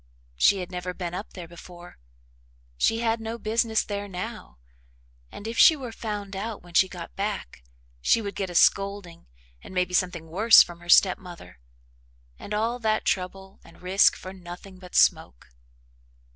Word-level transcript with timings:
She 0.35 0.61
had 0.61 0.71
never 0.71 0.95
been 0.95 1.13
up 1.13 1.33
there 1.33 1.47
before. 1.47 1.99
She 2.75 3.01
had 3.01 3.19
no 3.21 3.37
business 3.37 3.83
there 3.83 4.07
now, 4.07 4.57
and, 5.31 5.47
if 5.47 5.59
she 5.59 5.75
were 5.75 5.91
found 5.91 6.35
out 6.35 6.63
when 6.63 6.73
she 6.73 6.89
got 6.89 7.15
back, 7.15 7.61
she 8.01 8.19
would 8.19 8.33
get 8.33 8.49
a 8.49 8.55
scolding 8.55 9.27
and 9.61 9.75
maybe 9.75 9.93
something 9.93 10.25
worse 10.27 10.63
from 10.63 10.79
her 10.79 10.89
step 10.89 11.19
mother 11.19 11.59
and 12.39 12.51
all 12.51 12.79
that 12.79 13.05
trouble 13.05 13.59
and 13.63 13.83
risk 13.83 14.15
for 14.15 14.33
nothing 14.33 14.79
but 14.79 14.95
smoke. 14.95 15.49